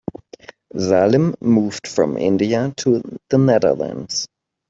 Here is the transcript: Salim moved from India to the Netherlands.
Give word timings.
Salim 0.75 1.35
moved 1.41 1.85
from 1.85 2.17
India 2.17 2.73
to 2.75 3.03
the 3.29 3.37
Netherlands. 3.37 4.27